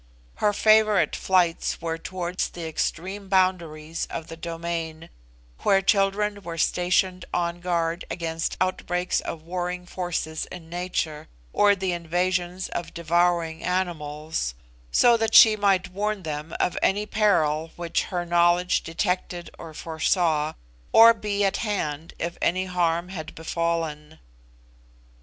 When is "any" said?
16.81-17.05, 22.41-22.65